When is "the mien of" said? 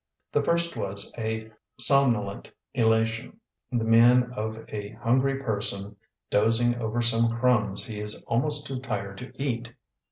3.71-4.65